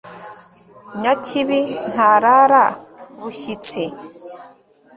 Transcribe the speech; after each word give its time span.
nyakibi 0.99 1.59
ntarara 1.91 2.63
bushyitsi 3.19 3.83